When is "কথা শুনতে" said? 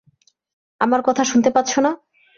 1.05-1.49